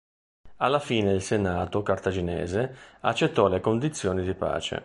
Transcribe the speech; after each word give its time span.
Alla 0.55 0.79
fine 0.79 1.11
il 1.11 1.21
senato 1.21 1.83
cartaginese 1.83 2.75
accettò 3.01 3.47
le 3.47 3.59
condizioni 3.59 4.23
di 4.23 4.33
pace. 4.33 4.79